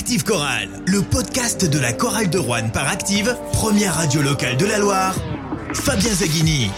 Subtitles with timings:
[0.00, 4.64] Active Chorale, le podcast de la chorale de Rouen par Active, première radio locale de
[4.64, 5.16] la Loire.
[5.74, 6.70] Fabien Zaghini.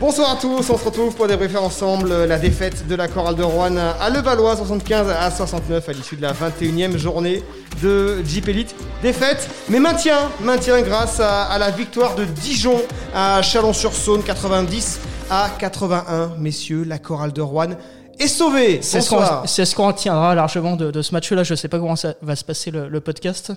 [0.00, 3.42] Bonsoir à tous, on se retrouve pour débriefer ensemble la défaite de la chorale de
[3.42, 7.42] Rouen à Levallois 75 à 69 à l'issue de la 21e journée
[7.82, 8.74] de Jeep Elite.
[9.02, 12.80] Défaite, mais maintien, maintien grâce à, à la victoire de Dijon
[13.14, 16.32] à Chalon-sur-Saône 90 à 81.
[16.38, 17.76] Messieurs, la chorale de Rouen
[18.20, 18.82] est sauvée.
[18.82, 19.48] C'est ce qu'on Bonsoir.
[19.48, 21.42] c'est ce qu'on retiendra largement de, de ce match-là.
[21.42, 23.52] Je sais pas comment ça va se passer le, le podcast,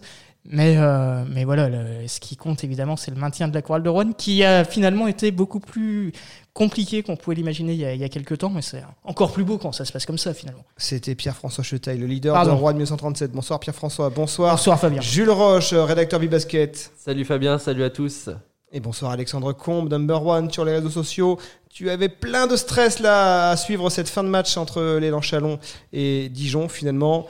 [0.45, 3.83] mais, euh, mais voilà, le- ce qui compte évidemment, c'est le maintien de la chorale
[3.83, 6.11] de Rouen, qui a finalement été beaucoup plus
[6.53, 9.31] compliqué qu'on pouvait l'imaginer il, y a- il y a quelques temps, mais c'est encore
[9.31, 10.63] plus beau quand ça se passe comme ça finalement.
[10.77, 12.53] C'était Pierre-François Chetaille, le leader Pardon.
[12.53, 13.31] de Rouen 1937.
[13.31, 14.51] Bonsoir Pierre-François, bonsoir.
[14.55, 15.01] Bonsoir Fabien.
[15.01, 16.91] Jules Roche, rédacteur Bibasket.
[16.97, 18.29] Salut Fabien, salut à tous.
[18.75, 21.37] Et bonsoir Alexandre Combe, number one sur les réseaux sociaux.
[21.69, 25.59] Tu avais plein de stress là à suivre cette fin de match entre l'élan Chalon
[25.91, 26.67] et Dijon.
[26.67, 27.27] Finalement,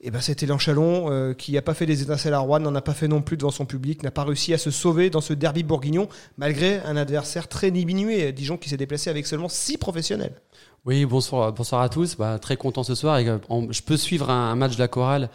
[0.00, 2.74] et ben c'était l'élan Chalon euh, qui n'a pas fait des étincelles à Rouen, n'en
[2.74, 5.20] a pas fait non plus devant son public, n'a pas réussi à se sauver dans
[5.20, 8.32] ce derby bourguignon malgré un adversaire très diminué.
[8.32, 10.40] Dijon qui s'est déplacé avec seulement 6 professionnels.
[10.86, 12.16] Oui, bonsoir, bonsoir à tous.
[12.16, 13.18] Bah, très content ce soir.
[13.18, 13.36] Euh,
[13.68, 15.28] je peux suivre un, match de la chorale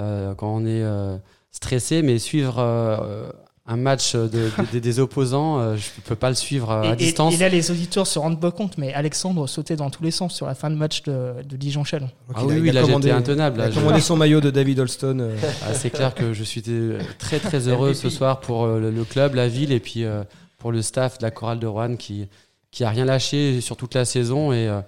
[0.00, 0.82] euh, quand on est
[1.50, 2.54] stressé, mais suivre
[3.66, 6.92] un match de- de- de- des opposants, euh, je peux pas le suivre euh, à
[6.92, 7.32] et- distance.
[7.34, 10.34] et là, les auditeurs se rendent pas compte, mais Alexandre sautait dans tous les sens
[10.34, 12.06] sur la fin de match de, de Dijon-Chalon.
[12.28, 13.60] Donc, Ah il a- oui, il oui, a commandé- intenable.
[13.60, 15.18] il a commandé son maillot de David Holston.
[15.20, 16.62] euh, Ah, c'est clair que je suis
[17.18, 20.24] très très heureux ce soir pour euh, le, le club, la ville et puis euh,
[20.58, 22.28] pour le staff de la chorale de Rouen qui
[22.70, 24.80] qui a rien lâché sur toute la saison et euh,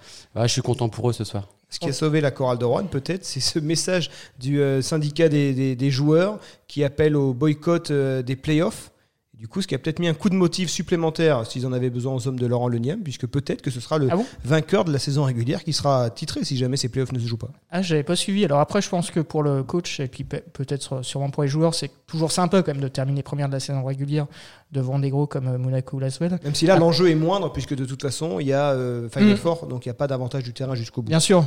[0.42, 1.44] je suis content pour eux ce soir.
[1.68, 5.28] Ce qui a sauvé la chorale de Rouen, peut-être, c'est ce message du euh, syndicat
[5.28, 8.92] des, des- des joueurs qui appelle au boycott euh, des playoffs.
[9.38, 11.90] Du coup, ce qui a peut-être mis un coup de motif supplémentaire s'ils en avaient
[11.90, 14.86] besoin aux hommes de Laurent Lenième, puisque peut-être que ce sera le Ah bon vainqueur
[14.86, 17.50] de la saison régulière qui sera titré si jamais ces playoffs ne se jouent pas.
[17.70, 18.46] Ah, j'avais pas suivi.
[18.46, 21.50] Alors après, je pense que pour le coach et puis pe- peut-être sûrement pour les
[21.50, 24.26] joueurs, c'est toujours sympa quand même de terminer première de la saison régulière
[24.72, 26.38] devant des gros comme euh, Monaco ou Laswell.
[26.42, 26.78] Même si là, Ah.
[26.78, 29.36] l'enjeu est moindre, puisque de toute façon, il y a euh, Final Mm.
[29.36, 31.10] Four, donc il n'y a pas d'avantage du terrain jusqu'au bout.
[31.10, 31.44] Bien sûr.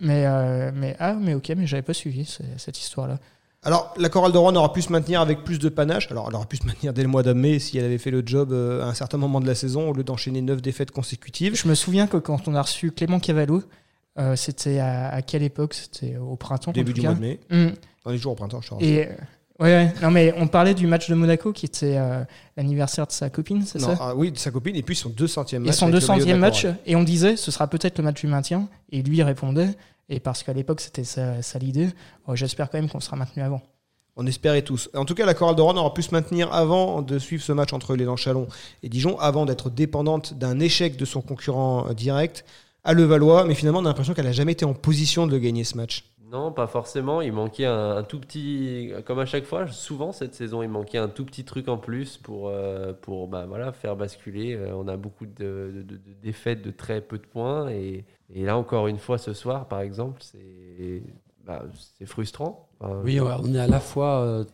[0.00, 3.18] Mais, euh, mais ah, mais ok, mais j'avais pas suivi ce- cette histoire-là.
[3.64, 6.10] Alors, la chorale de Rouen aura pu se maintenir avec plus de panache.
[6.10, 8.12] Alors, elle aurait pu se maintenir dès le mois de mai si elle avait fait
[8.12, 10.92] le job euh, à un certain moment de la saison, au lieu d'enchaîner neuf défaites
[10.92, 11.56] consécutives.
[11.56, 13.62] Je me souviens que quand on a reçu Clément Cavallo,
[14.18, 15.74] euh, c'était à, à quelle époque?
[15.74, 16.72] C'était au printemps.
[16.72, 17.40] Début du mois de mai.
[17.50, 17.72] Hum.
[18.04, 18.74] Dans les jours au printemps, je te.
[18.82, 19.10] Et euh,
[19.60, 22.24] ouais, ouais, non mais on parlait du match de Monaco qui était euh,
[22.56, 23.96] l'anniversaire de sa copine, c'est ça?
[24.00, 25.68] ah oui, de sa copine, et puis son 200e match.
[25.68, 27.98] Et son avec le maillot de la 200e match, et on disait ce sera peut-être
[27.98, 29.70] le match du maintien, et lui répondait,
[30.08, 31.88] et parce qu'à l'époque c'était ça, l'idée,
[32.26, 33.62] oh, j'espère quand même qu'on sera maintenu avant.
[34.20, 34.90] On espérait tous.
[34.96, 37.52] En tout cas, la chorale de Rouen aura pu se maintenir avant de suivre ce
[37.52, 38.48] match entre l'élan Chalon
[38.82, 42.44] et Dijon, avant d'être dépendante d'un échec de son concurrent euh, direct
[42.82, 43.44] à Levallois.
[43.44, 46.04] Mais finalement, on a l'impression qu'elle n'a jamais été en position de gagner ce match.
[46.30, 47.22] Non, pas forcément.
[47.22, 51.08] Il manquait un, tout petit, comme à chaque fois, souvent cette saison, il manquait un
[51.08, 52.92] tout petit truc en plus pour, euh,
[53.28, 54.54] bah, faire basculer.
[54.54, 55.86] Euh, on a beaucoup de,
[56.22, 57.70] défaites de très peu de points.
[57.70, 61.02] Et, là, encore une fois, ce soir, par exemple, c'est
[61.46, 61.64] bah,
[62.04, 62.68] frustrant.
[62.80, 64.44] Oui, on est à la fois euh,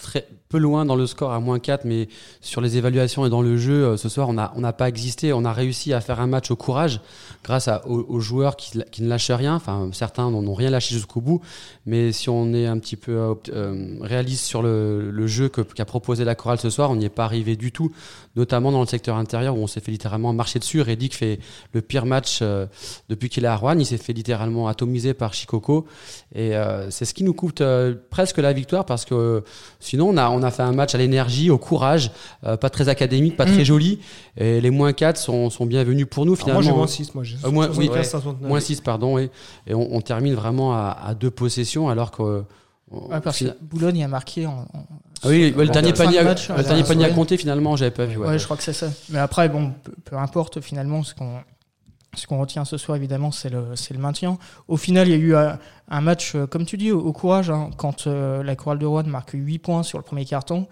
[0.00, 2.08] très peu loin dans le score à moins 4, mais
[2.40, 5.32] sur les évaluations et dans le jeu, euh, ce soir, on n'a pas existé.
[5.32, 7.00] On a réussi à faire un match au courage
[7.42, 9.54] grâce aux, joueurs qui, ne lâchent rien.
[9.54, 11.40] Enfin, certains n'en ont rien lâché jusqu'au bout.
[11.86, 16.24] Mais si on est un petit peu euh, euh, réaliste sur le, jeu qu'a proposé
[16.24, 17.92] la chorale ce soir, on n'y est pas arrivé du tout,
[18.36, 20.82] notamment dans le secteur intérieur où on s'est fait littéralement marcher dessus.
[20.82, 21.38] Reddick fait
[21.72, 22.42] le pire match
[23.08, 23.78] depuis qu'il est à Rouen.
[23.78, 25.86] Il s'est fait littéralement atomiser par Chicoco.
[26.34, 26.52] Et
[26.90, 27.62] c'est ce qui nous coûte
[28.10, 29.42] presque la victoire parce que
[29.84, 32.10] sinon on a, on a fait un match à l'énergie, au courage,
[32.44, 33.64] euh, pas très académique, pas très Mm.
[33.64, 34.00] joli.
[34.36, 36.60] Et les moins 4 sont, sont bienvenus pour nous Alors finalement.
[36.62, 37.14] moi, j'ai moins 6.
[37.14, 38.04] Moi, j'ai Euh, moins- oui, 75, ouais.
[38.04, 38.48] 69.
[38.48, 39.14] Moins 6, pardon.
[39.14, 39.30] oui.
[39.66, 42.42] Et on, on termine vraiment à, à deux possessions alors que.
[42.90, 44.50] Ouais, parce que Boulogne a marqué en.
[44.72, 44.86] en-
[45.22, 47.76] Ah oui, ouais, le dernier de panier, à- match, le dernier panier à compter finalement,
[47.76, 48.18] j'avais pas vu.
[48.18, 48.38] Ouais, ouais.
[48.38, 48.88] je crois que c'est ça.
[49.10, 51.38] Mais après, bon, peu, peu importe finalement ce qu'on
[52.16, 54.38] ce qu'on retient ce soir, évidemment, c'est le, le maintien.
[54.68, 55.58] Au final, il y a eu un,
[55.88, 57.50] un match, euh, comme tu dis, au, courage.
[57.50, 57.70] hein.
[57.76, 60.66] quand euh, la chorale de Rouen marque 8 points sur le premier carton,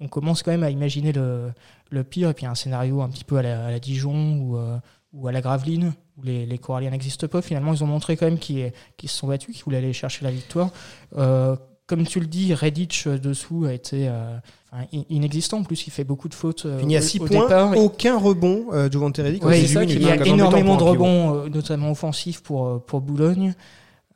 [0.00, 1.52] on commence quand même à imaginer le,
[1.90, 2.30] le pire.
[2.30, 4.78] Et puis un scénario un petit peu à la, à la Dijon ou, euh,
[5.12, 7.42] ou à la Graveline, où les, les Coralliens n'existent pas.
[7.42, 10.30] Finalement, ils ont montré quand même qu'ils se sont battus, qu'ils voulaient aller chercher la
[10.30, 10.70] victoire.
[11.16, 11.56] Euh,
[11.88, 14.36] comme tu le dis, Redditch euh, dessous a été euh,
[14.72, 15.58] enfin, inexistant.
[15.58, 16.64] En plus, il fait beaucoup de fautes.
[16.66, 17.76] euh, Fini à au- 6 au points, départ.
[17.76, 21.34] aucun rebond, euh, Giovanni Ouais, 18 ça minutes, qui il y a énormément de rebonds,
[21.34, 23.54] euh, notamment offensifs pour, pour Boulogne.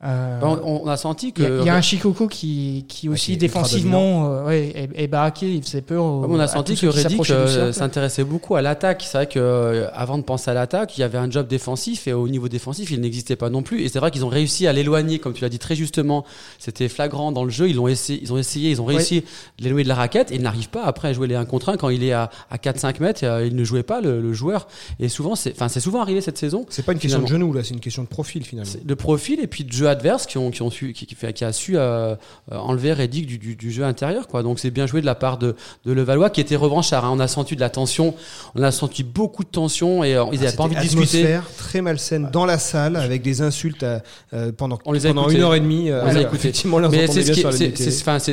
[0.05, 1.59] Euh, Bah, On, on a senti il y, a- que.
[1.61, 4.71] il y a un Chikoko qui, qui Ouais, aussi qui est ultra défensivement euh, ouais,
[4.75, 6.03] est, est baraqué, il faisait peur.
[6.03, 9.03] aux- on a senti que Reddick euh, s'intéressait beaucoup à l'attaque.
[9.05, 12.07] C'est vrai que euh, avant de penser à l'attaque, il y avait un job défensif
[12.07, 13.81] et au niveau défensif, il n'existait pas non plus.
[13.83, 16.25] Et c'est vrai qu'ils ont réussi à l'éloigner, comme tu l'as dit très justement.
[16.59, 17.69] C'était flagrant dans le jeu.
[17.69, 19.21] Ils ont essayé, ils ont essayé, ils ont réussi
[19.59, 20.31] de l'éloigner de la raquette.
[20.31, 22.29] Et il n'arrive pas après à jouer les 1 contre 1 quand il est à,
[22.51, 23.21] à 4-5 mètres.
[23.23, 24.67] euh, il ne jouait pas le, le joueur.
[24.99, 26.65] Et souvent, c'est, enfin, c'est souvent arrivé cette saison.
[26.69, 28.71] C'est pas une question de genou là, c'est une question de profil finalement.
[28.83, 31.07] De profil et puis de jeu adverse qui ont qui ont su qui,
[31.45, 32.15] a su euh,
[32.51, 34.43] euh, enlever Reddick du, du, du jeu intérieur quoi.
[34.43, 35.55] Donc c'est bien joué de la part de,
[35.85, 37.11] de Levallois qui était revanchard hein.
[37.13, 38.13] on a senti de la tension.
[38.55, 41.39] On a senti beaucoup de tension et euh, ils Ah, n'avaient pas envie de discuter.
[41.57, 44.01] très malsaine dans la salle avec des insultes à-
[44.33, 45.91] euh, pendant, On les a pendant une heure et demie.
[45.91, 46.35] On les a ouais, écoutés.
[46.35, 47.07] Effectivement, les mais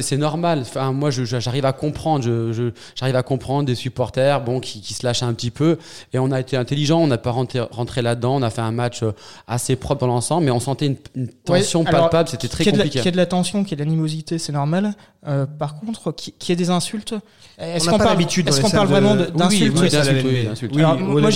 [0.02, 0.60] c'est normal.
[0.62, 4.94] Enfin moi j'arrive à comprendre je, je- j'arrive à comprendre des supporters bon qui, qui
[4.94, 5.78] se lâchent un petit peu.
[6.12, 8.36] Et on a été intelligent on n'a pas rentré, rentré là-dedans.
[8.36, 9.02] On a fait un match
[9.46, 12.64] assez propre dans l'ensemble mais on sentait une, une tension Ouais, alors, palpable c'était très
[12.64, 13.84] qu'il y ait de la- compliqué Qu'il y ait de la tension, qu'il y ait
[13.84, 14.94] de l'animosité, c'est normal.
[15.26, 17.14] Euh, par contre, qu'il y ait des insultes.
[17.58, 18.25] Est-ce qu'on parle, les
[18.60, 21.31] qu'on parle vraiment d'insultes oui, d'insultes, moi,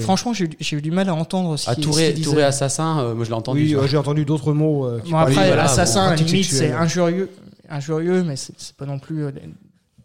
[0.00, 3.24] franchement, j'ai eu, du mal à entendre ce à qui- Touré, Touré assassin euh, moi
[3.24, 4.86] je l'ai entendu Oui, euh, j'ai entendu d'autres mots.
[4.86, 7.30] euh, après, assassin, limite, c'est injurieux,
[7.68, 9.24] injurieux, mais c'est pas non plus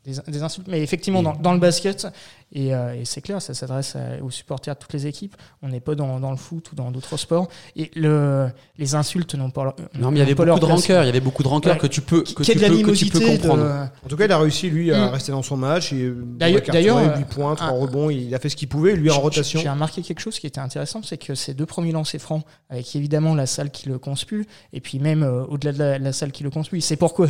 [0.06, 0.68] des, des insultes.
[0.68, 2.07] Mais effectivement, dans, dans le basket,
[2.53, 5.36] et, euh, et c'est clair, ça s'adresse aux supporters de toutes les équipes.
[5.62, 7.48] On n'est pas dans, dans le foot ou dans d'autres sports.
[7.75, 10.65] Et le, les insultes n'ont pas leur- Non, mais il y avait beaucoup leur de
[10.65, 11.80] rancœur, il y avait beaucoup de rancœur Ouais.
[11.80, 13.19] que tu peux, que Qu'il y ait tu de peux, que tu l'animosité.
[13.19, 13.63] peux comprendre.
[13.63, 15.09] de- En tout cas, il a réussi, lui, à Mm.
[15.12, 15.94] rester dans son match.
[15.94, 18.09] Et D'ailleurs- d'ailleurs, euh, 8 points, 3 un- rebonds.
[18.09, 19.59] Il a fait ce qu'il pouvait, lui, en rotation.
[19.62, 22.95] J'ai remarqué quelque chose qui était intéressant, c'est que ces deux premiers lancers francs, avec
[22.95, 26.31] évidemment la salle qui le conspue, et puis même euh, au-delà de la, la salle
[26.31, 27.27] qui le conspue, c'est pourquoi.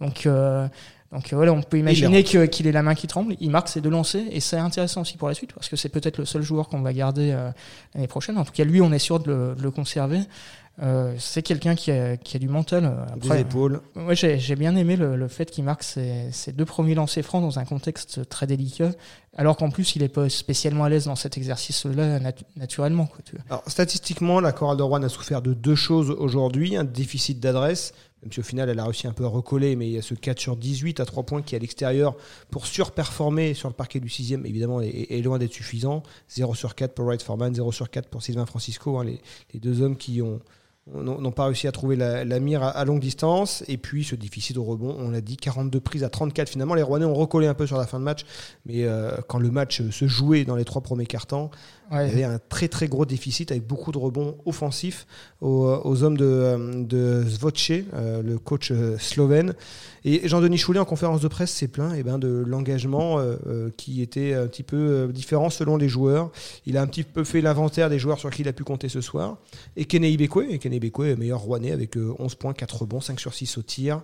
[0.00, 0.66] Donc, euh,
[1.12, 3.36] donc euh, voilà, on peut imaginer qu'il ait la main qui tremble.
[3.40, 5.88] Il marque ses deux lancers, et c'est intéressant aussi pour la suite, parce que c'est
[5.90, 7.50] peut-être le seul joueur qu'on va garder euh,
[7.94, 8.38] l'année prochaine.
[8.38, 10.20] En tout cas, lui, on est sûr de le, de le conserver.
[10.82, 12.96] Euh, c'est quelqu'un qui a, qui a du mental.
[13.16, 13.44] Des Après,
[13.94, 17.42] moi, j'ai bien aimé le, le fait qu'il marque ses, ses deux premiers lancers francs
[17.42, 18.92] dans un contexte très délicat,
[19.36, 23.04] alors qu'en plus, il n'est pas spécialement à l'aise dans cet exercice-là natu- naturellement.
[23.04, 23.44] Quoi, tu vois.
[23.50, 26.74] Alors, statistiquement, la Chorale de Rouen a souffert de deux choses aujourd'hui.
[26.74, 27.92] Un déficit d'adresse,
[28.22, 30.02] même si au final, elle a réussi un peu à recoller, mais il y a
[30.02, 32.16] ce 4 sur 18 à 3 points qui est à l'extérieur
[32.50, 36.02] pour surperformer sur le parquet du 6 évidemment, est, loin d'être suffisant.
[36.28, 39.82] 0 sur 4 pour Wright Foreman, 0 sur 4 pour Sylvain Francisco, hein, les, deux
[39.82, 40.40] hommes qui ont
[40.92, 43.62] n'ont pas réussi à trouver la, mire à, à longue distance.
[43.68, 46.48] Et puis ce déficit au rebond, on l'a dit, 42 prises à 34.
[46.48, 48.24] Finalement, les Rouennais ont recollé un peu sur la fin de match.
[48.66, 51.50] Mais euh, quand le match se jouait dans les trois premiers cartons,
[51.92, 52.08] Ouais.
[52.12, 55.06] il y avait un très très gros déficit avec beaucoup de rebonds offensifs
[55.40, 59.54] aux, aux hommes de, euh, de Zvoce, euh, le coach euh, slovène.
[60.04, 63.70] Et Jean-Denis Choulet en conférence de presse s'est plaint eh ben, de l'engagement euh, euh,
[63.76, 66.30] qui était un petit peu euh, différent selon les joueurs.
[66.66, 68.88] Il a un petit peu fait l'inventaire des joueurs sur qui il a pu compter
[68.88, 69.36] ce soir.
[69.76, 73.34] Et Kenei Bekwe, et est meilleur Rouennais avec euh, 11 points, 4 rebonds, 5 sur
[73.34, 74.00] 6 au tir.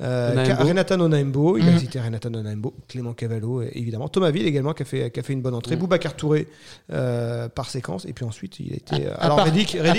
[0.00, 0.64] Euh, Onaembo.
[0.64, 1.78] Renata Nonaembo, il a Mhm.
[1.78, 4.08] cité Renata Nonaembo, Clément Cavallo, euh, évidemment.
[4.08, 5.76] Thomas Ville également qui a fait, qui a fait une bonne entrée.
[5.76, 5.80] Mhm.
[5.80, 6.48] Boubacar Touré
[6.92, 8.04] euh, par séquence.
[8.06, 9.06] Et puis ensuite, il a été.
[9.06, 9.46] euh, À alors, part,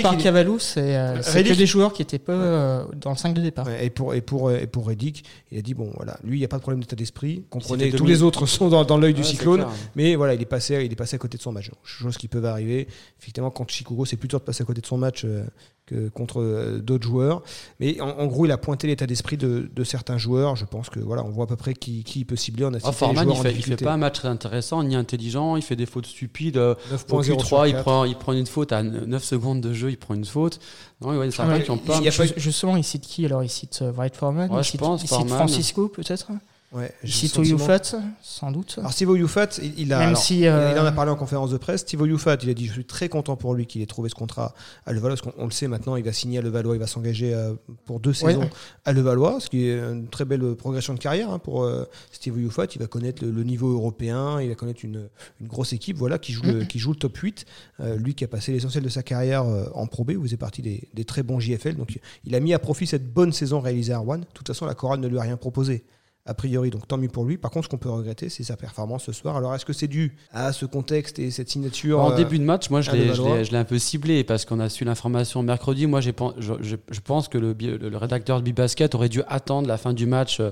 [0.02, 3.16] part il- Cavallo, c'est euh, c'est que des joueurs qui n'étaient pas euh, dans le
[3.16, 3.66] 5 de départ.
[3.66, 6.40] Ouais, et pour et pour et pour Reddick, il a dit bon voilà, lui il
[6.40, 7.44] n'y a pas de problème d'état d'esprit.
[7.50, 9.66] Comprenez, tous les autres sont dans, dans l'œil du cyclone,
[9.96, 11.70] mais voilà, il est passé il est passé à côté de son match.
[11.84, 12.88] Chose qui peut arriver.
[13.20, 15.44] Effectivement, contre Chicago, c'est plutôt de passer à côté de son match euh,
[15.90, 17.42] que contre euh, d'autres joueurs.
[17.80, 20.56] Mais en, en gros, il a pointé l'état d'esprit de, de certains joueurs.
[20.56, 22.64] Je pense que voilà, on voit à peu près qui, qui il peut cibler.
[22.64, 24.82] On a cité les Forman, il en fait, il fait pas un match très intéressant,
[24.82, 26.56] ni intelligent, il fait des fautes stupides.
[26.56, 27.82] euh, 9 Au points, 0 sur Q3, il 4.
[27.82, 30.60] prend, il prend une faute à 9 secondes de jeu, il prend une faute.
[31.00, 31.58] Non, ouais, Ah,
[32.00, 34.60] il y a pas Justement, il cite qui Alors, il cite euh, Wright Foreman, Ouais,
[34.60, 35.36] il je cite, pense, il cite Foreman.
[35.36, 36.28] Francisco, peut-être?
[36.72, 38.76] Ouais, Il sentiment- Oyufat, sans doute.
[38.78, 41.16] Alors Steve Youfat, il, il a, Même alors, si, euh, il en a parlé en
[41.16, 41.80] conférence de presse.
[41.80, 44.14] Steve Youfat, il a dit je suis très content pour lui qu'il ait trouvé ce
[44.14, 44.54] contrat
[44.86, 46.86] à Levallois, parce qu'on on le sait maintenant, il va signer à Levallois, il va
[46.86, 47.54] s'engager euh,
[47.86, 48.34] pour deux Ouais.
[48.34, 48.48] saisons
[48.84, 52.40] à Levallois, ce qui est une très belle progression de carrière hein, pour euh, Steve
[52.40, 52.66] Youfat.
[52.76, 55.08] Il va connaître le, le niveau européen, il va connaître une,
[55.40, 57.46] une grosse équipe, voilà, qui joue le, qui joue le top 8.
[57.80, 60.36] Euh, lui qui a passé l'essentiel de sa carrière euh, en Pro B, vous faisait
[60.36, 63.58] partie des, des très bons JFL, donc il a mis à profit cette bonne saison
[63.58, 64.18] réalisée à Rouen.
[64.18, 65.82] De toute façon, la chorale ne lui a rien proposé
[66.26, 67.38] a priori, donc tant mieux pour lui.
[67.38, 69.36] Par contre, ce qu'on peut regretter, c'est sa performance ce soir.
[69.36, 72.44] Alors, est-ce que c'est dû à ce contexte et cette signature En euh, début de
[72.44, 75.86] match, moi, je l'ai, je l'ai- un peu ciblé parce qu'on a su l'information mercredi.
[75.86, 79.78] Moi, je, je- je pense que le, le rédacteur de Bibasket aurait dû attendre la
[79.78, 80.50] fin du match, euh,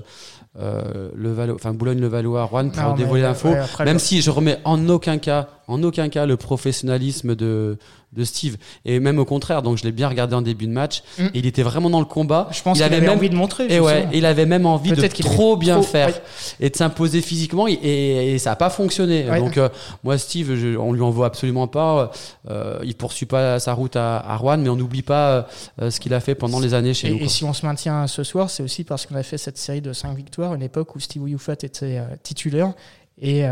[0.59, 3.49] euh, le Valo- enfin Boulogne-le-Valois, Rouen, pour Non, dévoiler l'info.
[3.49, 7.77] ouais, Même le- si je remets en aucun cas, en aucun cas, le professionnalisme de,
[8.13, 8.57] de Steve.
[8.85, 11.03] Et même au contraire, donc je l'ai bien regardé en début de match.
[11.17, 11.25] Mm.
[11.25, 12.47] Et il était vraiment dans le combat.
[12.51, 13.67] Je pense il qu'il avait avait même envie de montrer.
[13.69, 14.11] Et ouais, justement.
[14.13, 16.13] il avait même envie de trop bien Trop, faire ouais.
[16.59, 19.29] et de s'imposer physiquement et, et ça n'a pas fonctionné.
[19.29, 19.39] Ouais.
[19.39, 19.69] Donc euh,
[20.03, 22.11] moi Steve, je, on lui en veut absolument pas.
[22.49, 25.47] Euh, il poursuit pas sa route à, à Rouen, mais on n'oublie pas
[25.81, 27.17] euh, ce qu'il a fait pendant les années chez Et, nous.
[27.17, 27.29] et quoi.
[27.29, 29.93] si on se maintient ce soir, c'est aussi parce qu'on a fait cette série de
[29.93, 32.73] 5 victoires, une époque où Steve Youfat était euh, titulaire
[33.21, 33.43] et,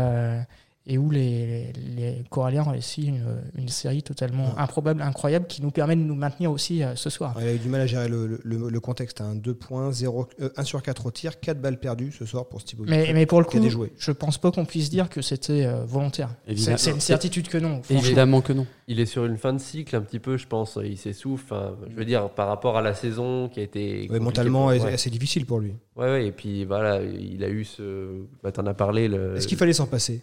[0.90, 3.22] et où les, les Coralliens ont réussi une,
[3.56, 7.36] une série totalement improbable, incroyable, qui nous permet de nous maintenir aussi euh, ce soir.
[7.40, 9.20] Il a eu du mal à gérer le, le- le contexte.
[9.20, 9.34] Hein.
[9.34, 12.60] 2 points, 0, euh, 1 sur 4 au tir, 4 balles perdues ce soir pour
[12.62, 13.92] Steve Mais, mais pour le coup, déjoué.
[13.98, 16.30] je pense pas qu'on puisse dire que c'était euh, volontaire.
[16.56, 17.82] C'est une certitude que non.
[17.90, 18.66] Évidemment que non.
[18.86, 20.78] Il est sur une fin de cycle un petit peu, je pense.
[20.82, 21.44] Il s'essouffle.
[21.52, 24.08] Enfin, je veux dire, par rapport à la saison qui a été.
[24.10, 25.74] Ouais, mentalement, pour- assez difficile pour lui.
[25.96, 28.22] Ouais, ouais, et puis voilà, il a eu ce.
[28.42, 29.08] Bah, T'en as parlé.
[29.08, 29.36] Le...
[29.36, 30.22] Est-ce qu'il fallait s'en passer?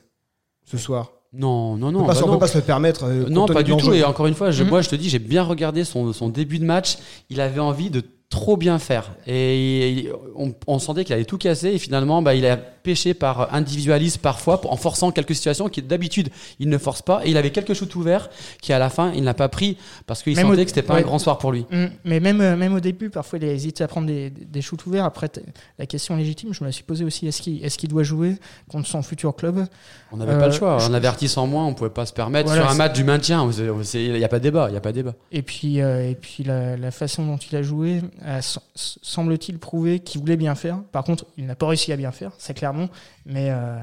[0.65, 1.99] Ce soir Non, non, On non.
[2.01, 3.03] peut pas, bah on peut pas se le permettre.
[3.05, 3.93] euh, Non, pas du tout.
[3.93, 4.69] Et encore une fois, je, Mhm.
[4.69, 6.97] moi, je te dis, j'ai bien regardé son, son début de match.
[7.29, 9.11] Il avait envie de trop bien faire.
[9.27, 11.69] Et il- on, on sentait qu'il allait tout casser.
[11.69, 16.29] Et finalement, bah, il a pêché par individualisme parfois, en forçant quelques situations qui d'habitude
[16.59, 17.21] il ne force pas.
[17.25, 18.29] Et il avait quelques shoots ouverts
[18.61, 19.77] qui, à la fin, il n'a pas pris
[20.07, 20.99] parce qu'il sentait que c'était pas ouais.
[21.01, 21.65] un grand soir pour lui.
[21.71, 24.61] Mm, Mais même, euh, même au début, parfois, il a hésité à prendre des, des
[24.61, 25.03] shoots ouverts.
[25.05, 25.29] Après,
[25.79, 28.37] la question légitime, je me la suis posée aussi est-ce qu'il est qu'il doit jouer
[28.69, 29.65] contre son futur club?
[30.13, 30.77] On n'avait Euh, pas le choix.
[30.77, 33.03] je- Un avertissant en moins, on pouvait pas se permettre Voilà, sur un match du
[33.03, 33.49] maintien.
[33.95, 34.67] Il n'y a pas de débat.
[34.69, 35.13] Il y a pas de débat.
[35.31, 38.01] Et puis, euh, et puis la, la façon dont il a joué
[38.75, 40.79] semble-t-il prouvé qu'il voulait bien faire.
[40.91, 42.74] Par contre, il n'a pas réussi à bien faire, c'est clairement.
[43.25, 43.77] Mais, euh,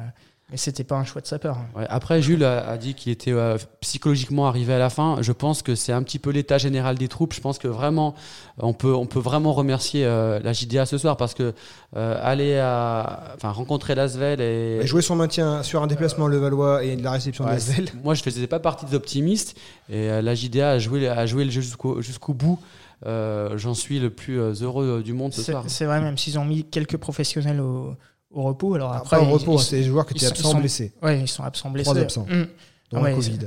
[0.51, 1.59] mais c'était pas un choix de sa part.
[1.75, 5.17] Ouais, après, Jules a, a dit qu'il était euh, psychologiquement arrivé à la fin.
[5.23, 7.33] Je pense que c'est un petit peu l'état général des troupes.
[7.33, 8.15] Je pense que vraiment,
[8.59, 11.55] on peut, on peut vraiment remercier euh, la JDA ce soir parce que
[11.97, 16.85] euh, aller à, enfin, rencontrer Lasvel et joué son maintien sur un déplacement le Valois
[16.85, 17.89] et de la réception Ouais, de Lasvel.
[18.05, 19.57] moi, je faisais pas partie des optimistes
[19.89, 22.59] et euh, la JDA a joué, a joué le jeu jusqu'au jusqu'au bout.
[23.07, 25.65] Euh, J'en suis le plus heureux du monde ce soir.
[25.67, 27.97] c'est vrai, même s'ils ont mis quelques professionnels au,
[28.33, 28.75] au repos.
[28.75, 31.29] Alors Après, après, au repos, hein, c'est des joueurs qui étaient absents blessés, Ouais, ils
[31.29, 31.91] sont absents blessés.
[31.91, 32.27] Trois absents.
[32.29, 32.45] Mm.
[32.91, 33.39] dont Ouais, le Covid.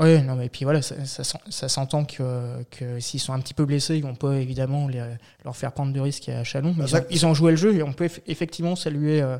[0.00, 3.40] Oui, non, mais puis voilà, ça, ça, s'en- ça s'entend que, que s'ils sont un
[3.40, 5.02] petit peu blessés, ils vont pas évidemment les-
[5.44, 6.72] leur faire prendre de risques à Chalon.
[6.78, 9.20] Mais Bah, ils, ont, ils ont joué le jeu et on peut eff- effectivement saluer
[9.20, 9.38] euh,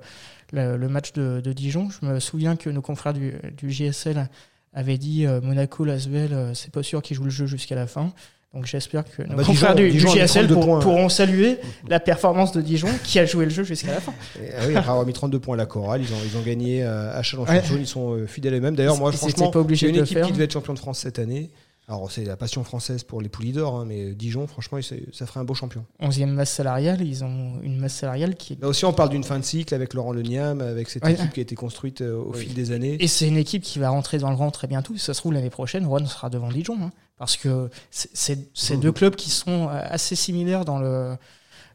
[0.53, 1.91] le, le match de, de Dijon.
[1.91, 4.29] Je me souviens que nos confrères du, du JSL
[4.75, 7.87] avaient dit euh, Monaco, Lasvel, euh, c'est pas sûr qu'ils jouent le jeu jusqu'à la
[7.87, 8.13] fin.
[8.55, 10.79] Donc j'espère que nos bah, confrères Dijon- du, Dijon 32 pour- points.
[10.81, 14.15] pourront saluer la performance de Dijon qui a joué le jeu jusqu'à la fin.
[14.43, 16.43] Et, ah oui, après avoir mis 32 points à la chorale, ils ont, ils ont
[16.43, 17.83] gagné euh, à Chalon-sur-Saône, Ouais.
[17.83, 18.75] ils sont euh, fidèles eux-mêmes.
[18.75, 20.27] D'ailleurs, moi, franchement, étaient pas obligés c'est une de le équipe faire.
[20.27, 21.51] qui devait être champion de France cette année.
[21.91, 24.79] Alors, c'est la passion française pour les poulies d'or, hein, mais Dijon, franchement,
[25.13, 25.85] ça ferait un beau champion.
[26.03, 29.25] 11e masse salariale, ils ont une masse salariale qui est Là aussi, on parle d'une
[29.25, 31.13] fin de cycle avec Laurent Leniam, avec cette Ouais.
[31.13, 32.41] équipe qui a été construite euh, au Oui.
[32.45, 32.97] fil des années.
[33.01, 34.95] Et c'est une équipe qui va rentrer dans le rang très bientôt.
[34.97, 36.77] Si ça se trouve, l'année prochaine, Rouen sera devant Dijon.
[36.83, 36.91] hein.
[37.19, 41.17] Parce que c'est- c'est deux clubs qui sont assez similaires dans le.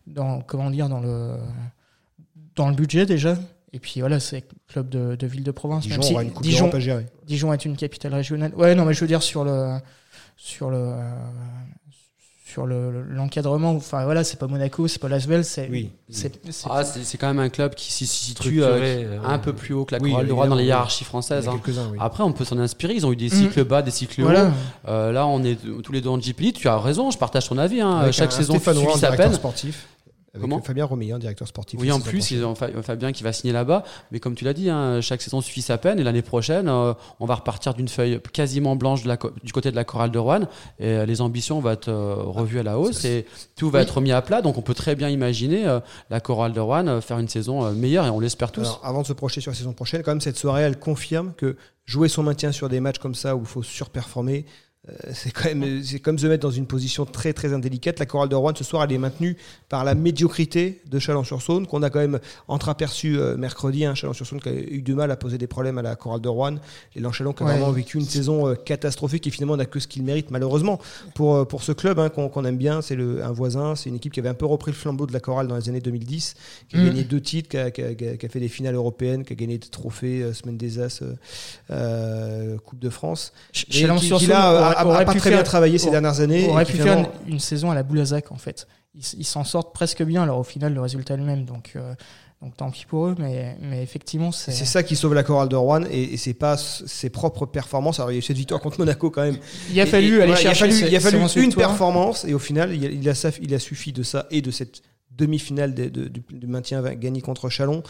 [0.07, 1.37] Dans, comment dire Dans le,
[2.55, 3.37] dans le budget déjà.
[3.75, 5.83] Et puis voilà, c'est club de, de ville de province.
[5.83, 7.05] Dijon même si aura une coupe Dijon, à gérer.
[7.25, 8.53] Dijon est une capitale régionale.
[8.55, 9.77] Ouais, non, mais je veux dire sur le.
[10.37, 10.93] Sur le.
[12.53, 15.89] Sur le- l'encadrement, enfin voilà, c'est pas Monaco, c'est pas Lasvel, c'est Oui.
[16.09, 16.83] c'est- c'est- Ah,
[17.19, 20.01] quand même un club qui se situe euh, euh, un peu plus haut que la
[20.01, 21.47] Oui, Chorale de Rouen dans les hiérarchies françaises.
[21.47, 21.59] hein.
[21.91, 21.97] oui.
[21.99, 22.93] Après, on peut s'en inspirer.
[22.93, 23.29] Ils ont eu des Mm.
[23.29, 24.45] cycles bas, des cycles voilà.
[24.45, 24.51] hauts.
[24.87, 26.53] Euh, là, on est tous les deux en GP.
[26.53, 27.81] Tu as raison, je partage ton avis.
[27.81, 28.11] hein.
[28.11, 29.33] Chaque un saison en sa peine.
[29.33, 29.87] sportif.
[30.35, 31.79] Avec Comment Fabien Romeillan, directeur sportif.
[31.79, 33.83] Oui, en plus, ils ont Fa- Fabien qui va signer là-bas.
[34.11, 35.99] Mais comme tu l'as dit, hein, chaque saison suffit sa peine.
[35.99, 39.53] Et l'année prochaine, euh, on va repartir d'une feuille quasiment blanche de la co- du
[39.53, 40.41] côté de la chorale de Rouen.
[40.79, 43.05] Et euh, les ambitions vont être euh, revues à la hausse.
[43.05, 43.83] Et tout va Oui.
[43.83, 44.41] être mis à plat.
[44.41, 47.63] Donc, on peut très bien imaginer euh, la chorale de Rouen euh, faire une saison
[47.63, 48.07] euh, meilleure.
[48.07, 48.61] Et on l'espère tous.
[48.61, 51.33] Alors, avant de se projeter sur la saison prochaine, quand même, cette soirée, elle confirme
[51.37, 54.49] que jouer son maintien sur des matchs comme ça où il faut surperformer, euh,
[55.13, 57.99] c'est quand même c'est comme se mettre dans une position très très indélicate.
[57.99, 59.37] La chorale de Rouen ce soir, elle est maintenue
[59.69, 63.85] par la médiocrité de Chalon-sur-Saône qu'on a quand même entreaperçu euh, mercredi.
[63.85, 66.27] Hein, Chalon-sur-Saône qui a eu du mal à poser des problèmes à la chorale de
[66.27, 66.55] Rouen.
[66.97, 67.53] Et Chalon qui a Ouais.
[67.53, 70.79] vraiment vécu une saison euh, catastrophique et finalement n'a que ce qu'il mérite malheureusement
[71.15, 72.81] pour euh, pour ce club hein, qu'on aime bien.
[72.81, 75.21] C'est un voisin, c'est une équipe qui avait un peu repris le flambeau de la
[75.21, 76.35] chorale dans les années 2010,
[76.67, 76.85] qui a Mm.
[76.87, 79.23] gagné deux titres, qui a, qui a- qui a- qui a fait des finales européennes,
[79.23, 81.13] qui a gagné des trophées, euh, Semaine des As, euh,
[81.71, 83.31] euh, Coupe de France.
[83.53, 83.97] Ch- Et Chalon
[84.77, 86.47] a- aurait- a, a pas pu très faire- bien travaillé ces dernières années.
[86.49, 88.67] aurait pu faire une, une saison à la Boulazac en fait.
[89.17, 91.95] Ils, s'en sortent presque bien, alors au final le résultat est le même, donc, euh,
[92.43, 94.51] donc tant pis pour eux, mais, mais effectivement c'est...
[94.51, 97.99] C'est ça qui sauve la chorale de Rouen et, et c'est pas ses propres performances.
[97.99, 99.37] Alors il y a eu cette victoire contre Monaco quand même.
[99.71, 101.53] Il a Et- fallu et aller voilà, il a chercher fallu, il a fallu une
[101.55, 104.51] performance et au final il a, il a, il a suffi de ça et de
[104.51, 104.83] cette
[105.17, 107.81] demi-finale de- de- du, du maintien gagné contre Chalon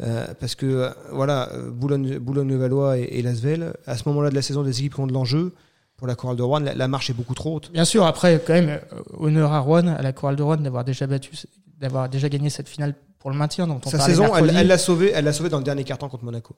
[0.00, 4.34] Euh, parce que euh, voilà euh, Boulogne Boulogne-Valois et, et Lasvel à ce moment-là de
[4.34, 5.52] la saison des équipes qui ont de l'enjeu
[5.96, 7.72] pour la chorale de Rouen la, la marche est beaucoup trop haute.
[7.72, 10.84] Bien sûr, après quand même, euh, honneur à Rouen, à la chorale de Rouen d'avoir
[10.84, 11.30] déjà battu,
[11.78, 14.56] d'avoir déjà gagné cette finale pour le maintien dont on Sa saison, elle mercredi.
[14.58, 16.54] elle l'a sauvé, elle l'a sauvé dans le dernier carton contre Monaco.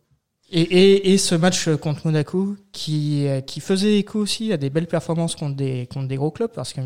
[0.51, 4.71] Et, et, et ce match contre Monaco qui, euh, qui faisait écho aussi à des
[4.71, 6.81] belles performances contre des, contre des gros clubs parce que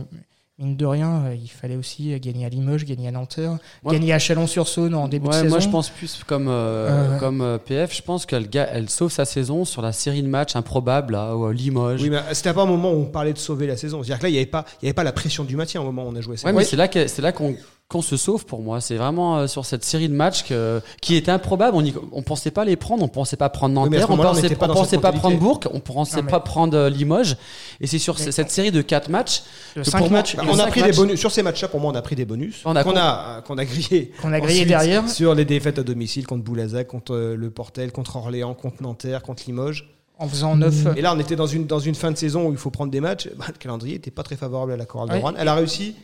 [0.59, 3.57] mine de rien, euh, il fallait aussi gagner à Limoges, gagner à Nanterre,
[3.87, 5.49] gagner à Chalon-sur-Saône en début de saison.
[5.49, 9.11] moi je pense plus comme, euh, Euh, comme euh, PF, je pense qu'elle elle sauve
[9.11, 12.03] sa saison sur la série de matchs improbables là, au Limoges.
[12.03, 14.03] Oui, mais c'était pas un moment où on parlait de sauver la saison.
[14.03, 15.81] C'est-à-dire que là, il n'y avait, pas- il y avait pas la pression du maintien
[15.81, 16.37] au moment où on a joué.
[16.45, 17.57] Ouais, mais c'est là que- c'est là qu'on
[17.93, 18.81] qu'on se sauve pour moi.
[18.81, 21.77] C'est vraiment euh, sur cette série de matchs que, qui était improbable.
[21.77, 24.69] On y- on pensait pas les prendre, on pensait pas prendre Nanterre, on pensait, pas
[24.71, 25.37] on pensait pas prendre.
[25.39, 27.37] Bourg, on pensait Non, mais- pas prendre euh, Limoges.
[27.81, 29.43] Et c'est sur Mais cette série de quatre matchs
[29.77, 31.43] de que 5 pour moi- matchs Et on a pris matchs- des bonus sur ces
[31.43, 31.69] matchs-là.
[31.69, 34.13] Pour moi, on a pris des bonus On a qu'on a, qu'on a grillé.
[34.23, 35.09] qu'on a grillé Ensuite, derrière.
[35.09, 39.23] sur les défaites à domicile contre Boulazac, contre euh, le Portel, contre Orléans, contre Nanterre,
[39.23, 39.89] contre Limoges.
[40.19, 42.53] en faisant 9 Et là, on était dans une, dans une fin de saison où
[42.53, 43.29] il faut prendre des matchs.
[43.37, 45.21] Bah, le calendrier n'était pas très favorable à la Chorale de Ouais.
[45.21, 45.33] Rouen.
[45.37, 45.97] Elle a réussi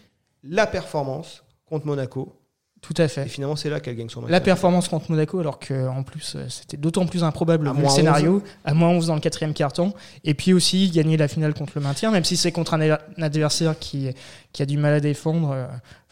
[0.44, 2.34] la performance contre Monaco.
[2.80, 3.26] tout à Et fait.
[3.26, 4.30] finalement, c'est là qu'elle gagne son match.
[4.30, 8.42] La performance contre Monaco, alors que en plus euh, c'était d'autant plus improbable le scénario,
[8.64, 9.92] à moins 11 dans le quatrième carton,
[10.24, 13.78] et puis aussi gagner la finale contre le maintien, même si c'est contre un, adversaire
[13.78, 14.10] qui,
[14.52, 15.68] qui a du mal à défendre.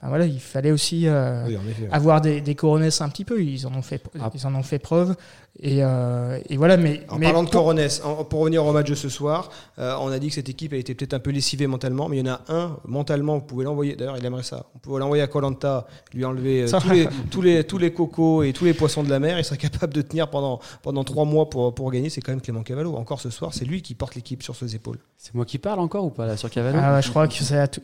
[0.07, 1.57] Enfin, voilà, il fallait aussi euh, Oui,
[1.91, 3.43] avoir des, des coronesses un petit peu.
[3.43, 4.31] Ils en ont fait, Ah.
[4.35, 5.15] ils en ont fait preuve.
[5.59, 8.95] Et, euh, et voilà, mais, En mais parlant de en- pour revenir au match de
[8.95, 9.49] ce soir,
[9.79, 12.19] euh, on a dit que cette équipe a été peut-être un peu lessivée mentalement, mais
[12.19, 14.99] il y en a un, mentalement, vous pouvez l'envoyer, d'ailleurs il aimerait ça, on peut
[14.99, 18.67] l'envoyer à Colanta, lui enlever euh, tous, les, tous, les, tous les cocos et tous
[18.67, 21.75] les poissons de la mer, il serait capable de tenir pendant, pendant trois mois pour,
[21.75, 22.95] pour gagner, c'est quand même Clément Cavallo.
[22.95, 24.99] Encore ce soir, c'est lui qui porte l'équipe sur ses épaules.
[25.17, 27.35] C'est moi qui parle encore ou pas là sur Cavano Ah ouais, je crois que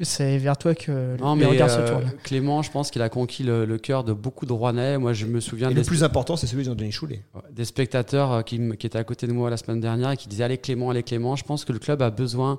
[0.03, 2.12] c'est vers toi que Non, les mais regards euh, se tournent.
[2.23, 4.99] Clément, je pense qu'il a conquis le, le cœur de beaucoup de Rouennais.
[4.99, 7.25] Moi, je me souviens Et des, le plus important, c'est celui de Jean-Denis Choulet.
[7.51, 10.45] des spectateurs euh, qui, étaient à côté de moi la semaine dernière et qui disaient
[10.45, 11.37] Allez Clément, allez Clément.
[11.37, 12.59] Je pense que le club a besoin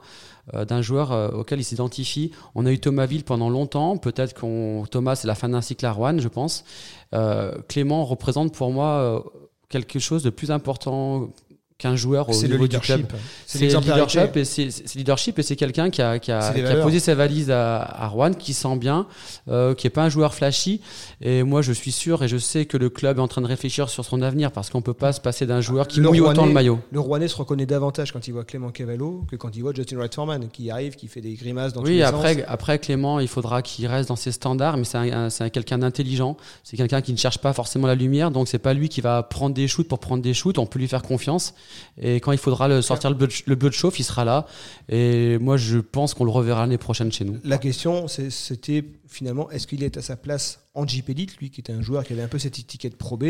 [0.53, 2.31] euh, d'un joueur euh, auquel il s'identifie.
[2.53, 3.95] On a eu Thomas Ville pendant longtemps.
[3.95, 6.65] Peut-être qu'on Thomas, c'est la fin d'un cycle à Rouen, je pense.
[7.13, 9.23] Euh, Clément représente pour moi
[9.69, 11.29] quelque chose de plus important
[11.77, 13.05] qu'un joueur au le niveau du club.
[13.45, 16.59] C'est le leadership et c'est leadership et c'est quelqu'un qui a, qui a, C'est des
[16.61, 16.85] qui a valeurs.
[16.85, 19.07] posé sa valise à, à Rouen, qui sent bien,
[19.49, 20.81] euh, qui est pas un joueur flashy.
[21.21, 23.47] Et moi, je suis sûr et je sais que le club est en train de
[23.47, 26.21] réfléchir sur son avenir parce qu'on peut pas se passer d'un joueur qui Le mouille
[26.21, 26.79] autant le maillot.
[26.91, 29.97] Le Rouennais se reconnaît davantage quand il voit Clément Cavallo que quand il voit Justin
[29.97, 32.43] Wright Foreman qui arrive, qui fait des grimaces dans tous Oui, les après, sens.
[32.47, 35.49] après Clément, il faudra qu'il reste dans ses standards, mais c'est un- un- c'est un-
[35.49, 36.37] quelqu'un d'intelligent.
[36.63, 39.23] C'est quelqu'un qui ne cherche pas forcément la lumière, donc c'est pas lui qui va
[39.23, 40.57] prendre des shoots pour prendre des shoots.
[40.57, 41.53] On peut lui faire confiance.
[42.01, 44.25] Et quand il faudra le, sortir le bleu, de, le bleu de chauffe, il sera
[44.25, 44.45] là.
[44.89, 47.37] Et moi, je pense qu'on le reverra l'année prochaine chez nous.
[47.43, 51.59] La question, c'était finalement, est-ce qu'il est à sa place en Jeep Elite, lui qui
[51.61, 53.25] était un joueur qui avait un peu cette étiquette Pro B?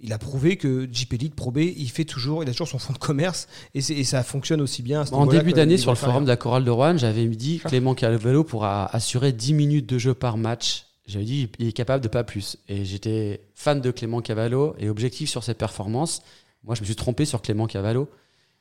[0.00, 2.78] Il a prouvé que Jeep Elite Pro B, il fait toujours, il a toujours son
[2.78, 5.02] fonds de commerce et, ça fonctionne aussi bien.
[5.02, 7.60] à ce En début d'année, sur le forum de la chorale de Rouen, j'avais dit
[7.64, 10.86] Clément Calvelo pourra assurer 10 minutes de jeu par match.
[11.06, 12.58] J'avais dit il est capable de pas plus.
[12.68, 16.22] Et j'étais fan de Clément Cavallo et objectif sur ses performances.
[16.64, 18.08] Moi, je me suis trompé sur Clément Cavallo.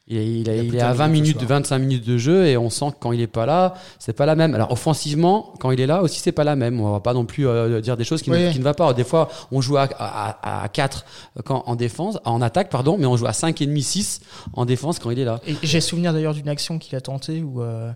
[0.05, 1.47] Il est, il est- Il a il plus est à terminé 20 ce minutes, soir.
[1.47, 4.25] 25 minutes de jeu et on sent que quand il est pas là, c'est pas
[4.25, 4.53] la même.
[4.53, 6.81] Alors offensivement, quand il est là aussi, c'est pas la même.
[6.81, 8.93] On va pas non plus euh, dire des choses qui, ne, qui ne va pas.
[8.93, 11.05] Des fois, on joue à, à, à 4
[11.45, 14.19] quand, en défense, en attaque, pardon, mais on joue à 5 et demi, 6
[14.51, 15.39] en défense quand il est là.
[15.47, 17.89] Et j'ai souvenir d'ailleurs d'une action qu'il a tentée où, euh,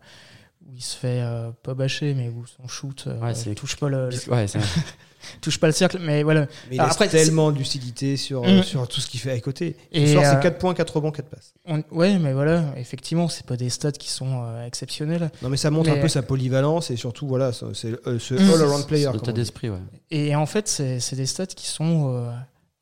[0.66, 3.90] où il se fait euh, pas bâcher, mais où son shoot euh, Ouais, touche, pas
[3.90, 4.46] le, Ouais,
[5.42, 6.00] touche pas le cercle.
[6.02, 6.42] Mais voilà.
[6.70, 8.64] Mais il après, tellement de lucidité sur, Mm.
[8.64, 9.76] sur tout ce qu'il fait à côté.
[9.92, 11.54] Et, Ce soir, euh, c'est 4 points, 4 rebonds, 4 passes.
[11.66, 15.30] On- ouais, mais voilà, effectivement, c'est pas des stats qui sont euh, exceptionnels.
[15.42, 18.34] Non, mais ça montre Mais- un peu sa polyvalence et surtout, voilà, c'est euh, ce
[18.36, 18.52] Mm.
[18.54, 19.10] all-around player.
[19.24, 19.80] c'est d'esprit, ouais.
[20.12, 22.32] Et en fait, c'est des stats qui sont euh,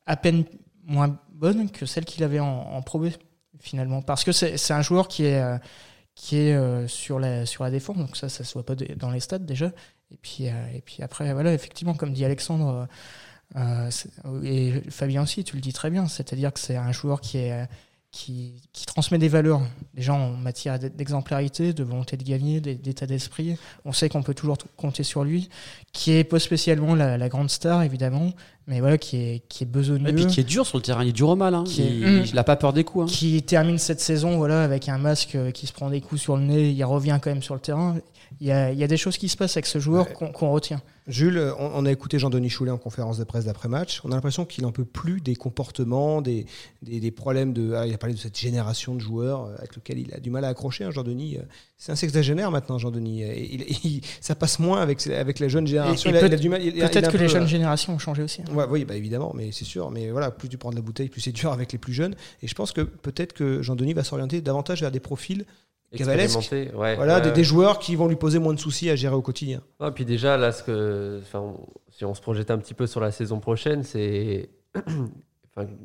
[0.06, 0.44] à peine
[0.84, 3.08] moins bonnes que celles qu'il avait en, en Pro B,
[3.60, 4.02] finalement.
[4.02, 5.58] Parce que c'est c'est un joueur qui est, euh,
[6.14, 8.94] qui est euh, sur, la, sur la défense, donc ça, ça se voit pas de-
[8.96, 9.70] dans les stats déjà.
[10.12, 12.88] Et puis, euh, et puis après, voilà, effectivement, comme dit Alexandre,
[13.56, 13.90] euh,
[14.24, 17.38] euh, et Fabien aussi, tu le dis très bien, c'est-à-dire que c'est un joueur qui
[17.38, 17.68] est.
[18.18, 19.60] Qui, qui transmet des valeurs,
[19.94, 23.58] déjà en matière d'exemplarité, de volonté de gagner, d'é- d'état d'esprit.
[23.84, 25.50] On sait qu'on peut toujours compter sur lui
[25.92, 28.32] qui est pas spécialement la, la grande star évidemment,
[28.66, 31.04] mais voilà qui est qui est besogneux, Et puis qui est dur sur le terrain,
[31.04, 31.54] il est dur au mal.
[31.54, 31.64] Hein.
[31.66, 32.22] Qui est- il, Mm.
[32.26, 33.04] il n'a pas peur des coups.
[33.04, 33.12] Hein.
[33.14, 36.38] qui termine cette saison voilà avec un masque euh, qui se prend des coups sur
[36.38, 37.96] le nez, il revient quand même sur le terrain.
[38.40, 40.12] Il y a, il y a des choses qui se passent avec ce joueur Ouais.
[40.14, 40.80] qu'on qu'on retient.
[41.06, 44.00] Jules, on, on a écouté Jean-Denis Choulet en conférence de presse d'après-match.
[44.04, 46.46] On a l'impression qu'il n'en peut plus des comportements, des,
[46.82, 47.74] des, des problèmes de.
[47.74, 50.30] ah, il a parlé de cette génération de joueurs euh, avec lequel il a du
[50.30, 50.84] mal à accrocher.
[50.84, 51.42] hein, Jean-Denis, Euh,
[51.78, 53.22] c'est un sexagénaire maintenant, Jean-Denis.
[53.22, 56.10] Et il- il- ça passe moins avec, avec la jeune génération.
[56.20, 56.26] Peut-
[56.88, 58.42] Peut-être que les peu, jeunes euh, générations ont changé aussi.
[58.42, 58.54] hein.
[58.54, 59.90] Ouais, oui, bah évidemment, mais c'est sûr.
[59.90, 62.14] Mais voilà, plus tu prends de la bouteille, plus c'est dur avec les plus jeunes.
[62.42, 65.44] Et je pense que peut-être que Jean-Denis va s'orienter davantage vers des profils
[65.92, 67.32] Ouais, Voilà, ouais, des, ouais.
[67.32, 69.60] des joueurs qui vont lui poser moins de soucis à gérer au quotidien.
[69.80, 71.22] Ah, puis déjà, là, ce que,
[71.90, 74.50] si on se projette un petit peu sur la saison prochaine, c'est.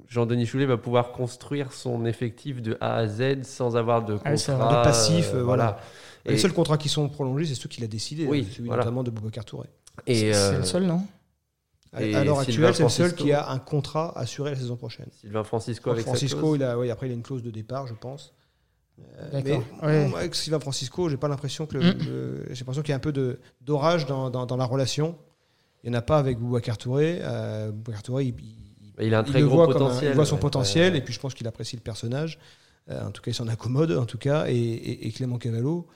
[0.10, 4.32] Jean-Denis Choulet va pouvoir construire son effectif de A à Z sans avoir de Ah
[4.32, 4.56] contrat.
[4.56, 4.78] vrai.
[4.80, 5.80] De passif, euh, voilà.
[6.26, 8.84] Et, Les seuls contrats qui sont prolongés, c'est ceux qu'il a décidé, Oui, celui voilà.
[8.84, 9.70] notamment de Boubacar Touré.
[10.08, 11.04] et, C'est euh, c'est le seul, non?
[11.94, 14.58] À, Et à l'heure Sylvain actuelle, c'est le seul qui a un contrat assuré la
[14.58, 15.08] saison prochaine.
[15.22, 17.94] Sylvain Francisco avec Francisco, il a, oui, après il a une clause de départ, je
[17.94, 18.34] pense.
[19.20, 19.64] Euh, D'accord.
[19.82, 20.08] mais Ouais.
[20.08, 21.98] moi, avec Sylvain Francisco, j'ai pas l'impression que le- Mm.
[22.08, 25.18] le- j'ai l'impression qu'il y a un peu de d'orage dans, dans, dans la relation.
[25.84, 27.20] Il n'y en a pas avec Boubacar Touré.
[27.22, 29.86] Euh, Boubacar Touré, il, il- Il a un il très le gros voit comme un-
[29.86, 30.12] potentiel.
[30.12, 30.42] il voit son ouais.
[30.42, 31.00] potentiel Ouais.
[31.00, 32.40] et puis je pense qu'il apprécie le personnage.
[32.90, 34.46] Euh, en tout cas, il s'en accommode en tout cas.
[34.48, 35.88] Et, et- et Clément Cavallo,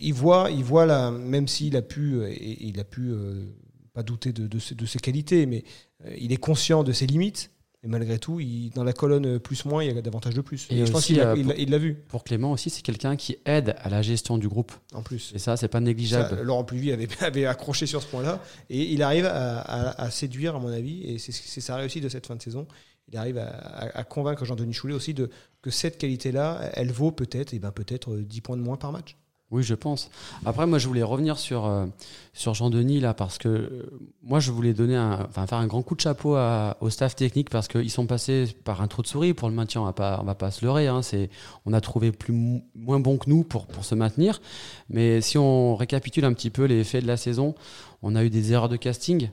[0.00, 3.44] il voit, il voit la, même s'il a pu, et- il a pu euh,
[3.92, 5.64] pas douter de, de ses, de ses qualités, mais
[6.06, 7.50] euh, il est conscient de ses limites.
[7.84, 10.66] Et malgré tout, il- dans la colonne plus-moins, il y a davantage de plus.
[10.70, 12.80] Et Et, je pense qu'il l'a- euh, il l'a- il vu Pour Clément aussi, c'est
[12.82, 14.72] quelqu'un qui aide à la gestion du groupe.
[14.94, 15.32] en plus.
[15.34, 16.40] Et ça, c'est pas Ça, négligeable.
[16.42, 20.56] Laurent Pluvy avait, avait accroché sur ce point-là et il arrive à, à- à séduire,
[20.56, 22.66] à mon avis, et c'est sa réussite de cette fin de saison.
[23.12, 25.28] Il arrive à, convaincre Jean-Denis Choulet aussi de,
[25.60, 27.70] que cette qualité-là, elle vaut peut-être et ben
[28.08, 29.16] euh, 10 points de moins par match.
[29.54, 30.10] Oui, je pense.
[30.44, 31.86] Après, moi, je voulais revenir sur, euh,
[32.32, 33.90] sur Jean-Denis, là, parce que euh,
[34.24, 36.36] moi, je voulais donner un, faire un grand coup de chapeau
[36.80, 39.80] au staff technique, parce qu'ils sont passés par un trou de souris pour le maintien.
[39.82, 40.88] On on va pas se leurrer.
[40.88, 41.02] Hein,
[41.66, 44.40] on a trouvé plus, mo- moins bon que nous pour, pour se maintenir.
[44.88, 47.54] Mais si on récapitule un petit peu les faits de la saison,
[48.02, 49.30] on a eu des erreurs de casting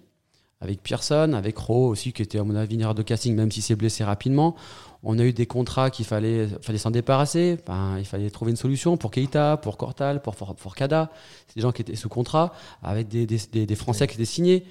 [0.60, 3.52] avec Pearson, avec Rowe aussi, qui était à mon avis une erreur de casting, même
[3.52, 4.56] si c'est blessé rapidement.
[5.04, 7.58] On a eu des contrats qu'il fallait, fallait s'en débarrasser.
[7.68, 11.10] Enfin, il fallait trouver une solution pour Keita, pour Cortal, pour For- Forcada.
[11.48, 14.26] C'est des gens qui étaient sous contrat, avec des, des, des- des Français qui étaient
[14.26, 14.64] signés.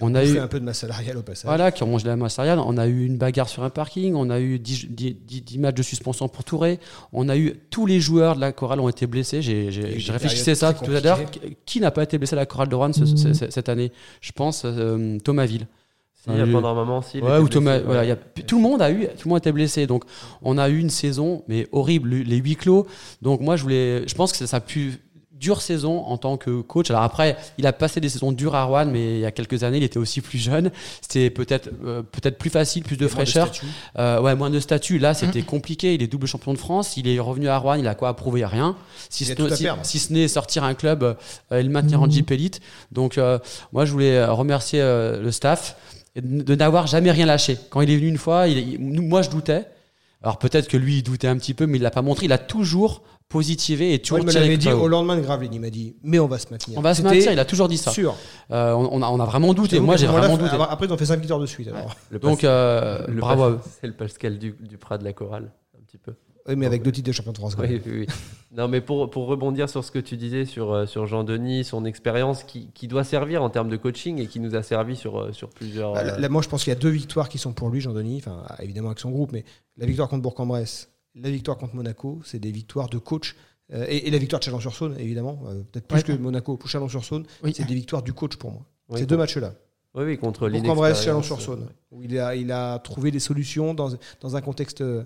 [0.00, 1.48] On a eu, un peu de masse salariale au passage.
[1.48, 2.60] voilà, qui ont mangé de la masse salariale.
[2.64, 4.14] On a eu une bagarre sur un parking.
[4.14, 6.78] On a eu 10, 10 10 10 matchs de suspension pour Touré.
[7.12, 9.42] On a eu tous les joueurs de la chorale ont été blessés.
[9.42, 11.18] J'ai, je réfléchissais ça tout à l'heure.
[11.66, 13.90] Qui- n'a pas été blessé à la chorale de Rouen ce- ce- cette année?
[14.20, 15.66] Je pense euh, Thomasville.
[16.28, 17.18] Si, il y a pendant un moment, si.
[17.18, 18.06] il Ouais, ou Thomas, blessé, voilà, ouais.
[18.06, 19.86] il y a- tout le monde a eu, tout le monde était blessé.
[19.86, 20.04] Donc,
[20.42, 22.86] on a eu une saison, mais horrible, les huis clos.
[23.22, 25.00] Donc, moi, je voulais, je pense que ça, ça a pu
[25.32, 26.90] dure saison en tant que coach.
[26.90, 29.62] Alors après, il a passé des saisons dures à Rouen, mais il y a quelques
[29.62, 30.72] années, il était aussi plus jeune.
[31.00, 33.46] C'était peut-être, euh, peut-être plus facile, plus de Moins fraîcheur.
[33.46, 33.66] statut.
[34.00, 34.98] Euh, ouais, moins de statut.
[34.98, 35.94] Là, c'était compliqué.
[35.94, 36.96] Il est double champion de France.
[36.96, 37.76] Il est revenu à Rouen.
[37.76, 38.44] Il a quoi à prouver?
[38.44, 38.74] Rien.
[39.10, 41.14] Si, Il ce, si- si ce n'est sortir un club euh,
[41.60, 42.60] et le maintenir en Jeep Elite.
[42.90, 43.38] Donc, euh,
[43.72, 45.76] moi, je voulais remercier euh, le staff
[46.14, 47.58] et de, n'avoir jamais rien lâché.
[47.70, 49.66] Quand il est venu une fois, il, il- nous- moi, je doutais.
[50.22, 52.26] Alors peut-être que lui, il doutait un petit peu, mais il l'a pas montré.
[52.26, 55.52] Il a toujours positivé et toujours il me tiré l'avait dit au lendemain de Gravelines.
[55.54, 56.76] Il m'a dit, mais on va se maintenir.
[56.78, 57.30] On va se maintenir.
[57.30, 57.90] Il a toujours dit ça.
[57.92, 58.16] Sûr.
[58.50, 59.78] Euh, on, on a, on a vraiment douté.
[59.78, 60.56] Moi, j'ai vraiment douté.
[60.68, 61.68] Après, ils ont fait 5 victoires de suite.
[61.68, 61.94] alors.
[62.10, 63.56] Le Donc, euh, le bravo à eux.
[63.58, 66.14] Pas- C'est le Pascal du, Duprat de la chorale, un petit peu.
[66.48, 67.54] Oui, mais avec deux titres de champion de France.
[67.54, 67.72] quand même.
[67.72, 68.06] Oui, oui, oui.
[68.56, 71.84] Non, mais pour, pour rebondir sur ce que tu disais sur, euh, sur Jean-Denis, son
[71.84, 75.18] expérience qui, qui doit servir en termes de coaching et qui nous a servi sur,
[75.20, 75.92] euh, sur plusieurs.
[75.92, 77.68] Bah, là, euh, là, moi, je pense qu'il y a deux victoires qui sont pour
[77.68, 78.16] lui, Jean-Denis.
[78.18, 79.44] Enfin, évidemment avec son groupe, mais
[79.76, 83.36] la victoire contre Bourg-en-Bresse, la victoire contre Monaco, c'est des victoires de coach.
[83.74, 86.02] Euh, et, et la victoire de Chalon-sur-Saône, évidemment, euh, peut-être plus Ouais.
[86.02, 87.52] que Monaco pour Chalon-sur-Saône, Oui.
[87.54, 88.62] c'est des victoires du coach pour moi.
[88.88, 89.52] oui, Ces deux matchs-là.
[89.94, 91.02] Oui, oui, contre Bourg-en-Bresse.
[91.04, 93.90] Chalon-sur-Saône, où il a, il a trouvé des solutions dans,
[94.22, 95.04] dans un contexte euh,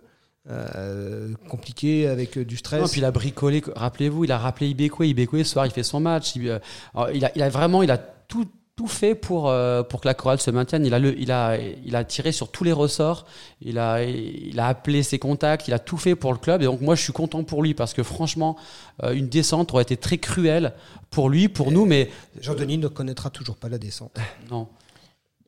[1.49, 2.81] compliqué avec euh, du stress.
[2.81, 3.63] Non, puis il a bricolé.
[3.75, 5.07] Rappelez-vous, il a rappelé Ibekwe.
[5.07, 6.35] Ibekwe, ce soir, il fait son match.
[6.37, 6.59] Il, euh,
[6.95, 10.09] alors, il a, il a vraiment, il a tout, tout fait pour, euh, pour que
[10.09, 10.85] la chorale se maintienne.
[10.87, 13.27] Il a, le, il, a, il a tiré sur tous les ressorts.
[13.61, 15.69] Il a, il a appelé ses contacts.
[15.69, 16.63] Il a tout fait pour le club.
[16.63, 18.57] Et donc, moi, je suis content pour lui parce que franchement,
[19.03, 20.73] euh, une descente aurait été très cruelle
[21.11, 21.85] pour lui, pour nous.
[21.85, 24.17] Mais Jean-Denis ne connaîtra toujours pas la descente.
[24.51, 24.69] non.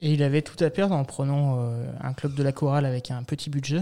[0.00, 3.10] Et il avait tout à perdre en prenant euh, un club de la chorale avec
[3.10, 3.80] un petit budget,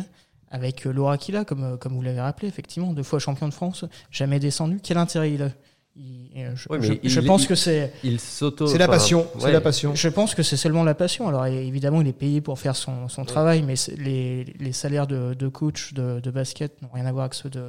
[0.53, 3.55] avec euh, Laura Kila, comme, euh, comme vous l'avez rappelé, effectivement, deux fois champion de
[3.55, 4.79] France, jamais descendu.
[4.83, 5.49] Quel intérêt il a?
[5.97, 7.93] Il- euh, je, Ouais, mais je- il- je pense il- que c'est.
[8.05, 8.67] Il s'auto.
[8.67, 9.27] C'est la passion.
[9.39, 9.95] C'est la passion.
[9.95, 11.27] Je pense que c'est seulement la passion.
[11.29, 15.35] Alors évidemment, il est payé pour faire son, son travail, mais les, les salaires de,
[15.35, 17.65] de coach de, de basket n'ont rien à voir avec ceux de,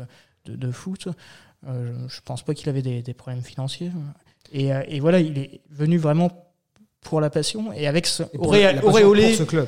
[0.46, 1.08] de, de foot.
[1.68, 3.92] Euh, je, je pense pas qu'il avait des, des problèmes financiers.
[4.54, 6.30] Et, et voilà, il est venu vraiment
[7.02, 9.68] pour la passion et avec ce Et auréolé pour ce club.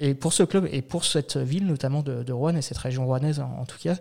[0.00, 3.40] Et pour ce club et pour cette ville notamment de, Rouen et cette région rouennaise
[3.40, 3.96] en, tout cas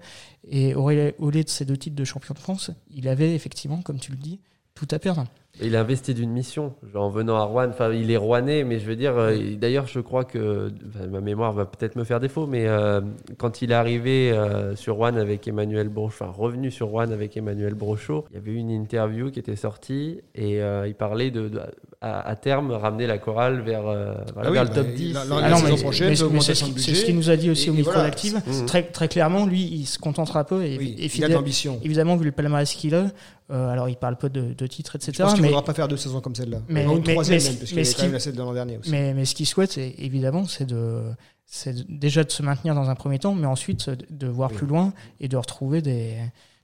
[0.48, 4.12] et auréolé de ces deux titres de champion de France il avait effectivement comme tu
[4.12, 4.40] le dis
[4.76, 5.26] tout à perdre
[5.62, 7.68] Il est investi d'une mission, genre en venant à Rouen.
[7.70, 9.16] Enfin, il est rouennais, mais je veux dire.
[9.16, 13.02] euh, D'ailleurs, je crois que enfin, ma mémoire va peut-être me faire défaut, mais euh,
[13.38, 17.38] quand il est arrivé euh, sur Rouen avec Emmanuel Brochot, enfin revenu sur Rouen avec
[17.38, 21.30] Emmanuel Brochot, il y avait eu une interview qui était sortie et euh, il parlait
[21.30, 21.62] de, de-
[22.02, 24.88] à, à terme ramener la chorale vers, euh, voilà, Ah oui, vers bah, le top
[24.90, 25.14] il- 10.
[25.14, 27.70] la- la- Ah non, mais- mais- mais c'est ce qu'il nous a dit aussi Et-
[27.70, 28.10] au et micro voilà.
[28.10, 28.42] d'active.
[28.48, 28.66] Mhm.
[28.66, 31.80] Très, très clairement, lui, il se contentera peu et, Oui, et il a de l'ambition.
[31.84, 33.06] évidemment, vu le palmarès qu'il a,
[33.54, 35.12] euh, alors il parle peu de, de titres, etc.
[35.16, 36.60] Je pense qu'il ne mais, voudra pas faire deux saisons comme celle-là.
[36.68, 38.42] mais- Ou une mais- troisième mais- même, parce qu'il mais y qui- la celle de
[38.42, 38.90] l'an dernier aussi.
[38.92, 41.02] mais, mais ce qu'il souhaite, évidemment, c'est de,
[41.46, 44.58] c'est déjà de se maintenir dans un premier temps, mais ensuite de, de voir Oui.
[44.58, 46.18] plus loin et de retrouver des,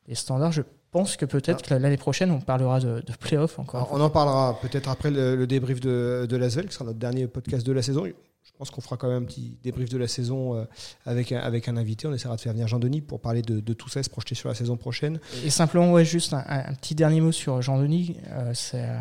[0.08, 0.52] des standards.
[0.52, 3.82] Je pense que peut-être que l'année prochaine, on parlera de, de playoff encore.
[3.82, 6.98] Alors, on en parlera peut-être après le, le débrief de, de Lasvel, qui sera notre
[6.98, 8.06] dernier podcast de la saison.
[8.50, 10.66] Je pense qu'on fera quand même un petit débrief de la saison euh,
[11.06, 12.08] avec, un, avec un invité.
[12.08, 14.56] On essaiera de faire venir Jean-Denis pour parler de, tout ça se projeter sur la
[14.56, 15.20] saison prochaine.
[15.46, 18.18] Et simplement, ouais, juste un, petit dernier mot sur Jean-Denis.
[18.28, 19.00] Euh, c'est, euh,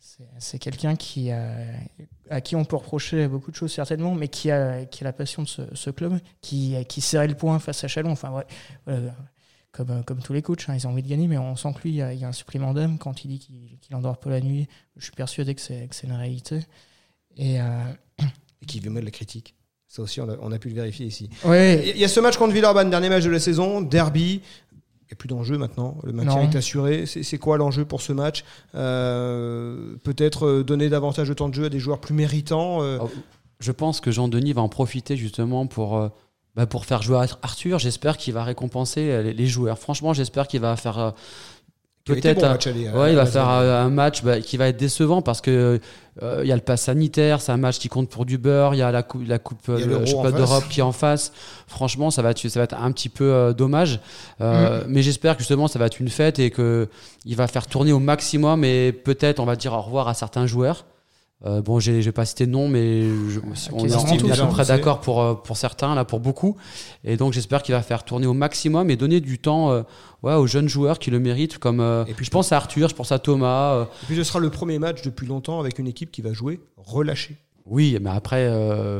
[0.00, 4.50] c'est, c'est quelqu'un qui à qui on peut reprocher beaucoup de choses certainement, mais qui
[4.50, 7.88] a, qui a la passion de ce, club, qui, qui serrait le point face à
[7.88, 8.10] Chalon.
[8.10, 8.46] Enfin, ouais,
[9.70, 11.82] comme, comme tous les coachs, hein, ils ont envie de gagner, mais on sent que
[11.82, 14.66] lui, il y a, un supplément d'âme quand il dit qu'il, endort peu la nuit.
[14.96, 16.60] Je suis persuadé que c'est, une réalité.
[17.36, 17.58] Et
[18.62, 19.54] Et qui veut mettre la critique.
[19.88, 21.30] Ça aussi, on a, on a pu le vérifier ici.
[21.44, 24.40] ouais, Il y a ce match contre Villeurbanne, dernier match de la saison, derby.
[24.72, 25.96] Il n'y a plus d'enjeu maintenant.
[26.02, 26.50] Le maintien Non.
[26.50, 27.06] est assuré.
[27.06, 28.42] C'est quoi l'enjeu pour ce match?
[29.00, 32.82] Euh, Peut-être euh, donner davantage de temps de jeu à des joueurs plus méritants.
[32.82, 33.10] euh, Oh,
[33.60, 36.08] Je pense que Jean-Denis va en profiter justement pour, euh,
[36.56, 37.78] bah, pour faire jouer Ar- Arthur.
[37.78, 39.78] J'espère qu'il va récompenser les, les joueurs.
[39.78, 41.14] Franchement, j'espère qu'il va faire
[42.14, 42.52] peut-être bon à-
[42.96, 45.80] Ouais, il va faire un match bah, qui va être décevant parce que
[46.22, 48.74] euh, il y a le pass sanitaire, c'est un match qui compte pour du beurre,
[48.74, 49.78] il y a la coupe, la coupe euh,
[50.38, 51.32] d'Europe qui est en face.
[51.66, 54.00] Franchement, ça va être, ça va être un petit peu euh, dommage.
[54.40, 56.88] Euh, Mais j'espère que justement ça va être une fête et que
[57.26, 60.46] il va faire tourner au maximum et peut-être on va dire au revoir à certains
[60.46, 60.84] joueurs.
[61.44, 64.16] Euh, bon, j'ai j'ai pas cité de nom, mais je- on, est- quasiment on est
[64.16, 66.56] tous, à peu près d'accord pour, euh, pour certains, là, pour beaucoup.
[67.04, 69.82] Et donc j'espère qu'il va faire tourner au maximum et donner du temps euh,
[70.22, 72.88] ouais, aux jeunes joueurs qui le méritent, comme euh, Et puis, je pense à Arthur,
[72.88, 73.82] je pense à Thomas.
[74.02, 76.58] Et puis ce sera le premier match depuis longtemps avec une équipe qui va jouer
[76.78, 77.36] relâchée.
[77.66, 78.46] Oui, mais après,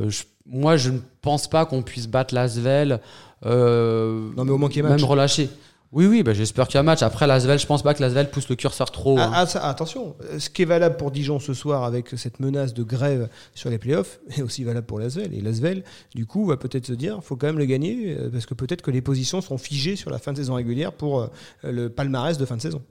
[0.07, 2.99] je- moi, je ne pense pas qu'on puisse battre l'Asvel.
[3.43, 5.01] Non, mais au moins match.
[5.01, 5.49] Même relâché.
[5.93, 7.01] Oui, oui, bah, j'espère qu'il y a match.
[7.01, 9.17] Après, l'Asvel, je pense pas que l'Asvel pousse le curseur trop.
[9.17, 9.31] hein.
[9.33, 12.41] Ah, ah, ça, attention, euh, ce qui est valable pour Dijon ce soir avec cette
[12.41, 15.33] menace de grève sur les playoffs est aussi valable pour l'Asvel.
[15.33, 18.45] Et l'Asvel, du coup, va peut-être se dire faut quand même le gagner euh, parce
[18.45, 21.27] que peut-être que les positions seront figées sur la fin de saison régulière pour euh,
[21.63, 22.83] le palmarès de fin de saison.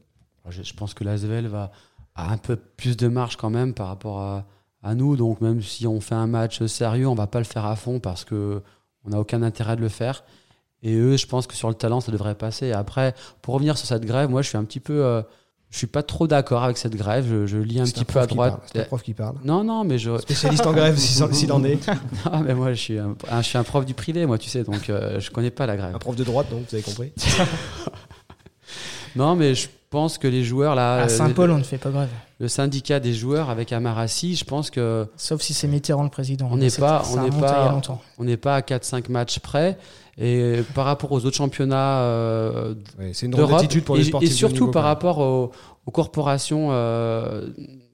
[0.49, 1.73] Je, je pense que l'Asvel va
[2.15, 4.47] a un peu plus de marge quand même par rapport à,
[4.83, 5.17] à nous.
[5.17, 8.01] Donc, même si on fait un match sérieux, on va pas le faire à fond
[8.01, 8.63] parce que
[9.05, 10.25] on n'a aucun intérêt de le faire.
[10.89, 12.71] Et eux, je pense que sur le talent, ça devrait passer.
[12.73, 15.05] Après, pour revenir sur cette grève, moi, je suis un petit peu.
[15.05, 15.21] euh,
[15.69, 17.27] je suis pas trop d'accord avec cette grève.
[17.29, 18.61] Je, je lis un petit peu à droite.
[18.73, 19.35] C'est un prof qui parle.
[19.45, 20.17] Non, non, mais je.
[20.19, 21.85] Spécialiste en grève s'il en est.
[22.33, 24.49] Ah, mais moi, je suis, un, un- je suis un prof du privé, moi, tu
[24.49, 25.95] sais, donc euh, je connais pas la grève.
[25.95, 27.13] Un prof de droite, donc vous avez compris.
[29.15, 30.97] Non, mais je pense que les joueurs, là.
[30.97, 32.11] à euh, Saint-Paul, on ne fait pas grève.
[32.39, 36.49] le syndicat des joueurs avec Amarassi, je pense que Sauf si c'est Mitterrand le président.
[36.53, 37.81] On n'est pas- on n'est pas-
[38.19, 39.79] on n'est pas à 4-5 matchs près.
[40.19, 44.27] Et par rapport aux autres championnats euh, Ouais, c'est une drôle d'Europe, pour et, les
[44.31, 45.51] surtout par rapport aux,
[45.85, 47.49] aux corporations euh,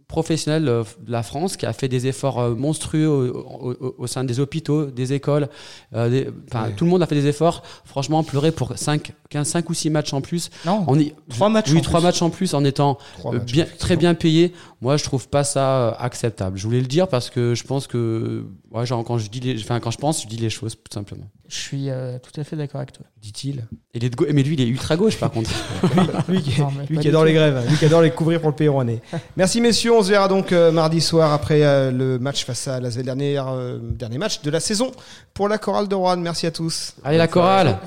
[0.07, 4.07] professionnelles de la France qui a fait des efforts euh, monstrueux au, au- au- au
[4.07, 5.49] sein des hôpitaux, des écoles.
[5.95, 6.73] euh, des- Ouais.
[6.77, 7.63] Tout le monde a fait des efforts.
[7.87, 10.51] Franchement, pleurer pour 5, 15, 5 ou 6 matchs en plus.
[10.67, 12.05] Non, On y, trois matchs Oui, en trois plus.
[12.07, 14.53] matchs en plus en étant euh, bien, très bien payé.
[14.83, 16.59] Moi, je trouve pas ça euh, acceptable.
[16.59, 19.59] Je voulais le dire parce que je pense que, ouais, genre, quand je dis, les,
[19.63, 21.25] enfin, quand je pense, je dis les choses tout simplement.
[21.55, 23.05] Je suis euh, tout à fait d'accord avec toi.
[23.21, 23.67] Dit-il.
[23.93, 25.51] Il est de gau- mais lui, il est ultra gauche par contre.
[26.29, 28.69] Lui Non, lui qui adore les grèves, lui qui adore les couvrir pour le pays
[28.69, 29.03] rouennais.
[29.37, 32.81] Merci messieurs, on se verra donc euh, mardi soir après euh, le match face à
[32.81, 34.93] la dernière euh, dernier match de la saison
[35.35, 36.17] pour la chorale de Rouen.
[36.17, 36.95] Merci à tous.
[37.05, 37.79] Allez, la chorale.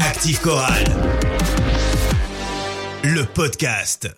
[0.00, 0.84] Active Chorale.
[3.04, 4.08] Le podcast.